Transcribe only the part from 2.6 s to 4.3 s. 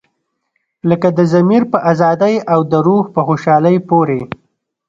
د روح په خوشحالۍ پورې.